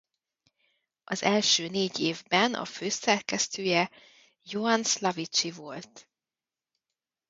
[1.03, 3.89] Az első négy évben a főszerkesztője
[4.43, 6.09] Ioan Slavici volt.